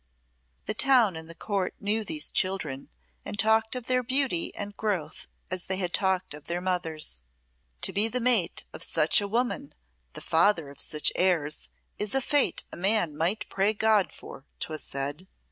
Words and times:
The 0.65 0.73
town 0.73 1.15
and 1.15 1.29
the 1.29 1.35
Court 1.35 1.75
knew 1.79 2.03
these 2.03 2.31
children, 2.31 2.89
and 3.23 3.37
talked 3.37 3.75
of 3.75 3.85
their 3.85 4.01
beauty 4.01 4.51
and 4.55 4.75
growth 4.75 5.27
as 5.51 5.65
they 5.65 5.77
had 5.77 5.93
talked 5.93 6.33
of 6.33 6.45
their 6.45 6.59
mother's. 6.59 7.21
"To 7.83 7.93
be 7.93 8.07
the 8.07 8.19
mate 8.19 8.65
of 8.73 8.81
such 8.81 9.21
a 9.21 9.27
woman, 9.27 9.75
the 10.13 10.19
father 10.21 10.71
of 10.71 10.81
such 10.81 11.11
heirs, 11.15 11.69
is 11.99 12.15
a 12.15 12.21
fate 12.21 12.63
a 12.71 12.75
man 12.77 13.15
might 13.15 13.45
pray 13.47 13.73
God 13.75 14.11
for," 14.11 14.47
'twas 14.59 14.81
said. 14.83 15.27